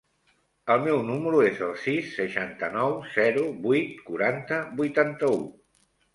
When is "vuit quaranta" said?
3.69-4.61